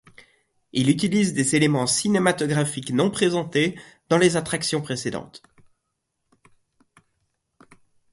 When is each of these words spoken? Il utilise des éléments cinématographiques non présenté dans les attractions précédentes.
Il 0.73 0.89
utilise 0.89 1.35
des 1.35 1.55
éléments 1.55 1.85
cinématographiques 1.85 2.89
non 2.89 3.11
présenté 3.11 3.79
dans 4.09 4.17
les 4.17 4.35
attractions 4.35 4.81
précédentes. 4.81 5.43